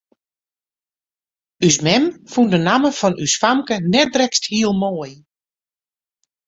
Us 1.67 1.77
mem 1.87 2.05
fûn 2.31 2.47
de 2.51 2.59
namme 2.67 2.89
fan 2.99 3.15
ús 3.25 3.33
famke 3.41 3.75
net 3.91 4.09
drekst 4.13 4.43
hiel 4.51 4.73
moai. 4.81 5.13